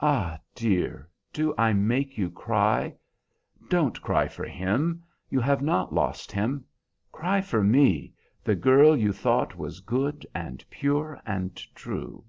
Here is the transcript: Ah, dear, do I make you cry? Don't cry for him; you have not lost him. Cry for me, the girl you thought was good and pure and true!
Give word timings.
Ah, 0.00 0.38
dear, 0.54 1.06
do 1.34 1.52
I 1.58 1.74
make 1.74 2.16
you 2.16 2.30
cry? 2.30 2.94
Don't 3.68 4.00
cry 4.00 4.26
for 4.26 4.46
him; 4.46 5.02
you 5.28 5.38
have 5.38 5.60
not 5.60 5.92
lost 5.92 6.32
him. 6.32 6.64
Cry 7.12 7.42
for 7.42 7.62
me, 7.62 8.14
the 8.42 8.54
girl 8.56 8.96
you 8.96 9.12
thought 9.12 9.58
was 9.58 9.80
good 9.80 10.24
and 10.34 10.64
pure 10.70 11.20
and 11.26 11.54
true! 11.74 12.24